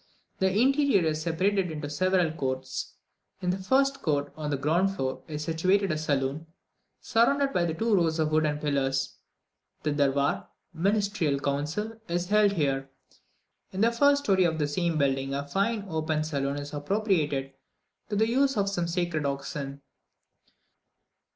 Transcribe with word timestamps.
The 0.39 0.51
interior 0.59 1.03
is 1.05 1.21
separated 1.21 1.69
into 1.69 1.87
several 1.87 2.31
courts. 2.31 2.95
In 3.39 3.51
the 3.51 3.59
first 3.59 4.01
court, 4.01 4.33
on 4.35 4.49
the 4.49 4.57
ground 4.57 4.95
floor, 4.95 5.21
is 5.27 5.43
situated 5.43 5.91
a 5.91 5.97
saloon, 5.99 6.47
surrounded 6.99 7.53
by 7.53 7.71
two 7.71 7.93
rows 7.93 8.17
of 8.17 8.31
wooden 8.31 8.57
pillars. 8.57 9.17
The 9.83 9.91
Durwar 9.91 10.47
(ministerial 10.73 11.39
council) 11.39 12.01
is 12.07 12.29
held 12.29 12.53
here. 12.53 12.89
In 13.71 13.81
the 13.81 13.91
first 13.91 14.23
story 14.23 14.43
of 14.43 14.57
the 14.57 14.67
same 14.67 14.97
building 14.97 15.35
a 15.35 15.47
fine 15.47 15.85
open 15.87 16.23
saloon 16.23 16.57
is 16.57 16.73
appropriated 16.73 17.53
to 18.09 18.15
the 18.15 18.27
use 18.27 18.57
of 18.57 18.69
some 18.71 18.87
sacred 18.87 19.23
oxen. 19.27 19.83